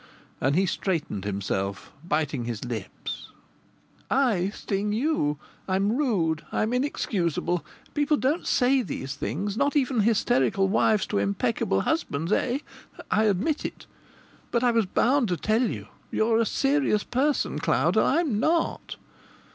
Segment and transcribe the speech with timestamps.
[0.41, 3.29] And he straightened himself, biting his lips!"
[4.09, 5.37] I sting you!
[5.67, 6.41] I'm rude!
[6.51, 7.63] I'm inexcusable!
[7.93, 12.57] People don't say these things, not even hysterical wives to impeccable husbands, eh?
[13.11, 13.85] I admit it.
[14.49, 15.85] But I was bound to tell you.
[16.09, 18.95] You're a serious person, Cloud, and I'm not.